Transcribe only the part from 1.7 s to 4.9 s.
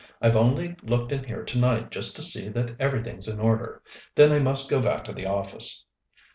just to see that everything's in order. Then I must go